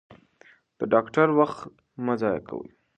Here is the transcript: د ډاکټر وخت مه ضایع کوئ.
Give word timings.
د 0.77 0.79
ډاکټر 0.93 1.27
وخت 1.39 1.61
مه 2.05 2.13
ضایع 2.21 2.41
کوئ. 2.49 2.69